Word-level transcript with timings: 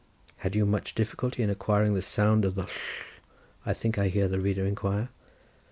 "Had 0.37 0.55
you 0.55 0.65
much 0.65 0.95
difficulty 0.95 1.43
in 1.43 1.51
acquiring 1.51 1.93
the 1.93 2.01
sound 2.01 2.43
of 2.43 2.55
the 2.55 2.63
ll?" 2.63 2.69
I 3.67 3.75
think 3.75 3.99
I 3.99 4.07
hear 4.07 4.27
the 4.27 4.39
reader 4.39 4.65
inquire. 4.65 5.09